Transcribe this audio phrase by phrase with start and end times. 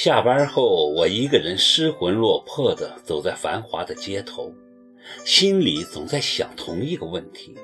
[0.00, 4.54] 下班后，我一个人失魂落魄地走在繁华的街头，
[5.24, 7.58] 心里总在想同一个问题：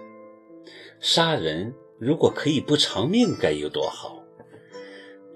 [0.99, 4.25] 杀人如果可以不偿命，该有多好？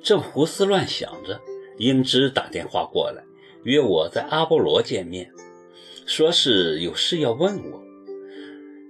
[0.02, 1.40] 正胡思乱想着，
[1.76, 3.22] 英芝打电话过来，
[3.62, 5.30] 约我在阿波罗见面，
[6.04, 7.80] 说是有事要问我。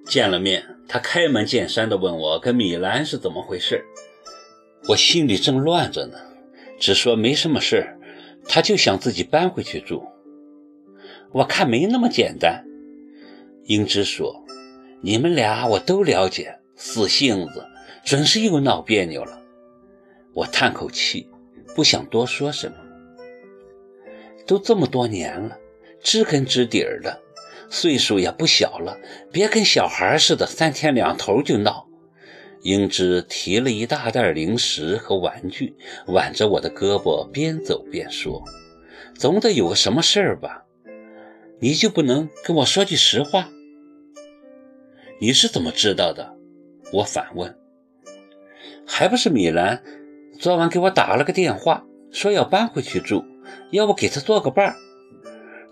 [0.06, 3.84] 见了面，他开门见山地问我跟米兰是怎么回事。
[4.88, 6.16] 我心里正乱着呢。
[6.80, 7.97] 只说没什么事儿，
[8.48, 10.02] 他就想自己搬回去住。
[11.32, 12.64] 我看没那么简单。
[13.64, 14.44] 英芝说
[15.02, 17.66] ：“你们俩我都了解，死性子，
[18.04, 19.42] 准是又闹别扭了。”
[20.32, 21.28] 我叹口气，
[21.74, 22.76] 不想多说什么。
[24.46, 25.58] 都这么多年了，
[26.00, 27.20] 知根知底儿的，
[27.68, 28.98] 岁数也不小了，
[29.30, 31.87] 别跟小孩似的，三天两头就闹。
[32.68, 35.74] 英芝提了一大袋零食和玩具，
[36.08, 38.44] 挽着我的胳膊，边走边说
[39.16, 40.64] ：“总得有个什么事儿吧？
[41.60, 43.48] 你就不能跟我说句实话？”
[45.18, 46.36] 你是怎么知道的？
[46.92, 47.56] 我反问。
[48.86, 49.82] 还不是米兰
[50.38, 53.24] 昨晚给我打了个电话，说要搬回去住，
[53.72, 54.76] 要不给他做个伴儿。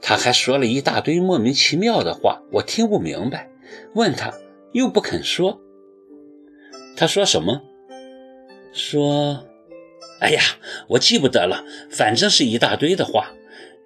[0.01, 3.51] 他还说了一大堆莫名其妙的话，我听不明白，
[3.95, 4.33] 问他
[4.73, 5.61] 又不肯说。
[6.97, 7.63] 他说什么？
[8.73, 9.47] 说，
[10.21, 10.41] 哎呀，
[10.89, 13.33] 我记不得了，反正是一大堆的话。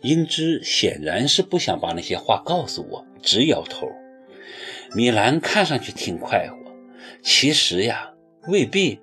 [0.03, 3.87] 英芝显然是不想把那些话告诉我，直摇头。
[4.95, 6.57] 米兰看上去挺快活，
[7.23, 8.15] 其实呀，
[8.49, 8.99] 未必。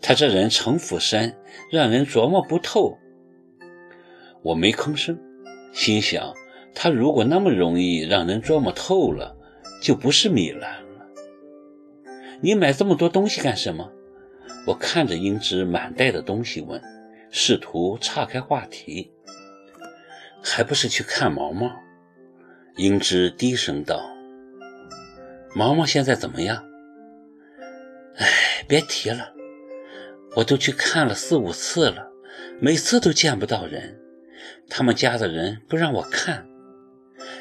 [0.00, 1.34] 他这人城府深，
[1.72, 2.98] 让人琢磨不透。
[4.42, 5.18] 我没吭声，
[5.72, 6.32] 心想，
[6.72, 9.36] 他如果那么容易让人琢磨透了，
[9.82, 10.87] 就不是米兰。
[12.40, 13.90] 你买这么多东西干什么？
[14.66, 16.80] 我看着英芝满袋的东西问，
[17.30, 19.10] 试图岔开话题。
[20.42, 21.70] 还不是去看毛毛？
[22.76, 24.00] 英芝低声道
[25.54, 26.64] ：“毛毛现在怎么样？”
[28.16, 28.26] 哎，
[28.68, 29.32] 别提了，
[30.36, 32.08] 我都去看了四五次了，
[32.60, 33.98] 每次都见不到人。
[34.68, 36.46] 他们家的人不让我看。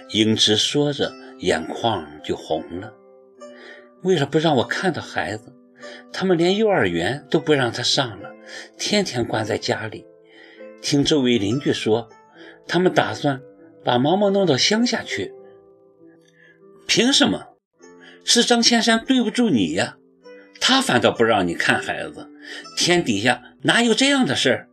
[0.09, 2.91] 英芝说着，眼眶就红了。
[4.07, 5.53] 为了不让我看到孩子，
[6.13, 8.33] 他们连幼儿园都不让他上了，
[8.77, 10.05] 天天关在家里。
[10.81, 12.07] 听周围邻居说，
[12.65, 13.41] 他们打算
[13.83, 15.33] 把毛毛弄到乡下去。
[16.87, 17.49] 凭什么？
[18.23, 19.97] 是张千山对不住你呀？
[20.61, 22.29] 他反倒不让你看孩子，
[22.77, 24.69] 天底下哪有这样的事儿？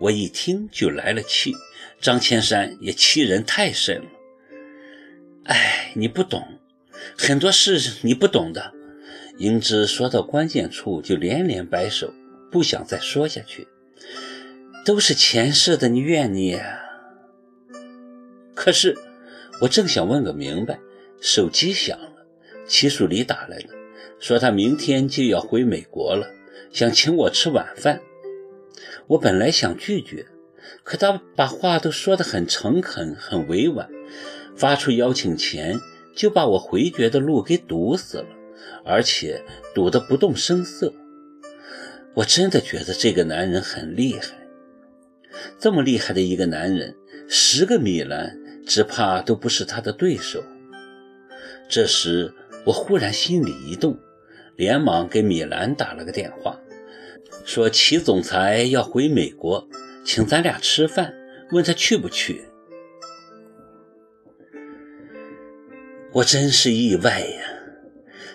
[0.00, 1.54] 我一听就来了气。
[1.98, 4.06] 张千山也欺人太甚了。
[5.44, 6.46] 哎，你不懂。
[7.16, 8.72] 很多事你不懂的，
[9.38, 12.12] 英芝说到关键处就连连摆手，
[12.50, 13.68] 不想再说下去。
[14.84, 16.60] 都是前世的，你怨你。
[18.54, 18.96] 可是
[19.62, 20.78] 我正想问个明白，
[21.20, 22.26] 手机响了，
[22.66, 23.70] 齐树礼打来了，
[24.20, 26.28] 说他明天就要回美国了，
[26.72, 28.00] 想请我吃晚饭。
[29.08, 30.26] 我本来想拒绝，
[30.82, 33.88] 可他把话都说得很诚恳，很委婉，
[34.56, 35.80] 发出邀请前。
[36.16, 38.26] 就把我回绝的路给堵死了，
[38.84, 39.44] 而且
[39.74, 40.92] 堵得不动声色。
[42.14, 44.48] 我真的觉得这个男人很厉害，
[45.58, 46.96] 这么厉害的一个男人，
[47.28, 48.34] 十个米兰
[48.66, 50.42] 只怕都不是他的对手。
[51.68, 52.32] 这时
[52.64, 53.98] 我忽然心里一动，
[54.56, 56.58] 连忙给米兰打了个电话，
[57.44, 59.68] 说齐总裁要回美国，
[60.02, 61.12] 请咱俩吃饭，
[61.50, 62.46] 问他去不去。
[66.12, 67.42] 我真是意外呀！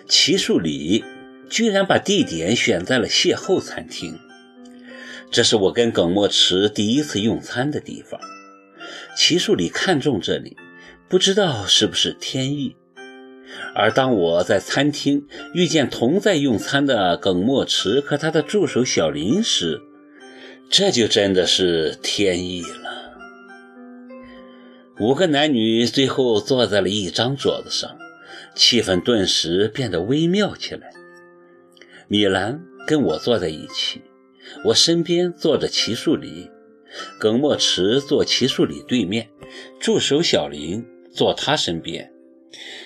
[0.08, 1.04] 齐树礼
[1.48, 4.18] 居然把地点选在了邂逅餐厅，
[5.30, 8.20] 这是我跟耿墨池第一次用餐的地方。
[9.16, 10.56] 齐树礼看中这里，
[11.08, 12.76] 不知道是不是天意。
[13.74, 19.80] 而当我在餐厅遇见同在用餐的耿墨池和他的助手小林时，
[20.70, 22.81] 这就真的是天意了。
[25.00, 27.96] 五个男女最后坐在了一张桌子上，
[28.54, 30.92] 气氛顿时变得微妙起来。
[32.08, 34.02] 米兰跟我坐在一起，
[34.66, 36.50] 我身边坐着齐树礼，
[37.18, 39.30] 耿墨池坐齐树礼对面，
[39.80, 42.12] 助手小林坐他身边。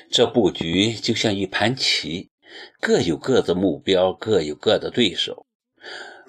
[0.08, 2.30] 这布局就像一盘棋，
[2.80, 5.44] 各有各的目标，各有各的对手。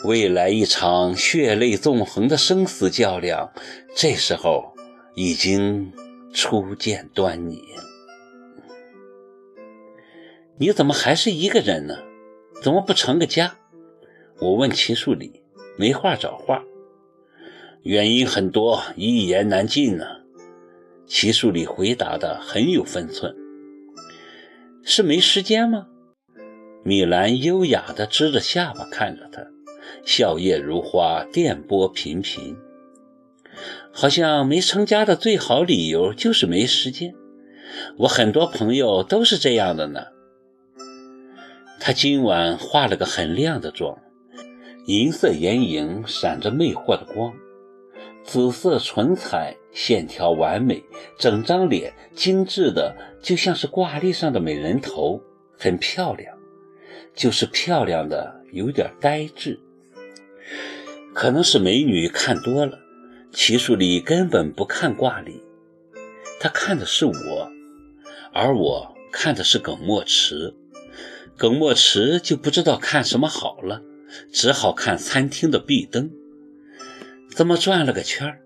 [0.04, 3.54] 未来一场血泪纵横的生死较量，
[3.96, 4.77] 这时候。
[5.20, 5.92] 已经
[6.32, 7.64] 初见端倪。
[10.60, 11.98] 你怎么还是一个人呢？
[12.62, 13.58] 怎么不成个家？
[14.40, 15.42] 我问齐树礼，
[15.76, 16.64] 没话找话。
[17.82, 20.06] 原因很多，一言难尽呢。
[21.08, 23.36] 齐树礼回答的很有分寸。
[24.84, 25.88] 是没时间吗？
[26.84, 29.42] 米兰优雅地支着下巴看着他，
[30.06, 32.56] 笑靥如花，电波频频。
[33.92, 37.14] 好像没成家的最好理由就是没时间。
[37.98, 40.06] 我很多朋友都是这样的呢。
[41.80, 43.98] 他今晚化了个很亮的妆，
[44.86, 47.34] 银色眼影闪着魅惑的光，
[48.24, 50.84] 紫色唇彩线条完美，
[51.18, 55.22] 整张脸精致的就像是挂历上的美人头，
[55.58, 56.36] 很漂亮。
[57.16, 59.60] 就是漂亮的有点呆滞，
[61.16, 62.78] 可能是美女看多了。
[63.40, 65.44] 齐树礼根本不看挂历，
[66.40, 67.48] 他看的是我，
[68.34, 70.56] 而我看的是耿墨池。
[71.38, 73.84] 耿墨池就不知道看什么好了，
[74.34, 76.10] 只好看餐厅的壁灯。
[77.30, 78.42] 这么转了个圈儿，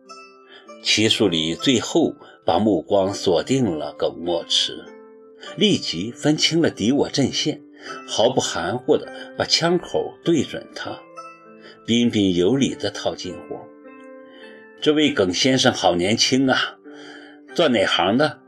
[0.83, 2.13] 齐树礼最后
[2.45, 4.83] 把目光锁定了耿墨池，
[5.55, 7.61] 立即分清了敌我阵线。
[8.05, 10.99] 毫不含糊地把枪口对准他，
[11.85, 13.57] 彬彬有礼地套近乎
[14.81, 16.57] ：“这位耿先生好年轻啊，
[17.53, 18.39] 做哪行的？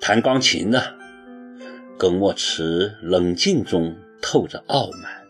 [0.00, 0.94] 弹钢琴的。”
[1.98, 5.21] 耿墨池冷静中透着傲慢。